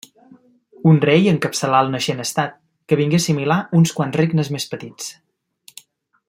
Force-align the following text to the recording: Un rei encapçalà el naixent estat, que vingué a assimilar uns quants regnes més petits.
Un 0.91 0.95
rei 1.03 1.27
encapçalà 1.31 1.81
el 1.85 1.93
naixent 1.97 2.23
estat, 2.23 2.57
que 2.93 2.99
vingué 3.03 3.19
a 3.21 3.23
assimilar 3.25 3.61
uns 3.81 3.95
quants 3.99 4.21
regnes 4.23 4.51
més 4.57 4.67
petits. 4.75 5.13